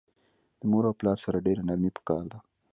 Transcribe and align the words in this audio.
د 0.59 0.61
مور 0.71 0.83
او 0.89 0.97
پلار 0.99 1.17
سره 1.25 1.43
ډیره 1.45 1.61
نرمی 1.67 1.91
پکار 1.97 2.23
ده 2.31 2.37